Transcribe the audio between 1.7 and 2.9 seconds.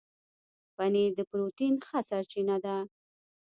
ښه سرچینه ده.